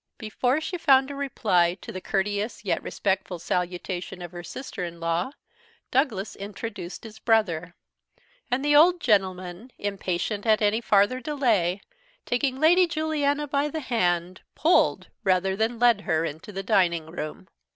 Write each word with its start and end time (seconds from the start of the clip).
Before 0.17 0.59
she 0.59 0.79
found 0.79 1.11
a 1.11 1.15
reply 1.15 1.75
to 1.81 1.91
the 1.91 2.01
courteous 2.01 2.65
yet 2.65 2.81
respectful 2.81 3.37
salutation 3.37 4.23
of 4.23 4.31
her 4.31 4.41
sister 4.41 4.83
in 4.83 4.99
law 4.99 5.29
Douglas 5.91 6.35
introduced 6.35 7.03
his 7.03 7.19
brother; 7.19 7.75
and 8.49 8.65
the 8.65 8.75
old 8.75 8.99
gentleman, 8.99 9.69
impatient 9.77 10.47
at 10.47 10.59
any 10.59 10.81
farther 10.81 11.19
delay, 11.19 11.81
taking 12.25 12.59
Lady 12.59 12.87
Juliana 12.87 13.47
by 13.47 13.67
the 13.69 13.79
hand, 13.79 14.41
pulled, 14.55 15.09
rather 15.23 15.55
than 15.55 15.77
led 15.77 16.01
her 16.01 16.25
into 16.25 16.51
the 16.51 16.63
dining 16.63 17.05
room. 17.05 17.47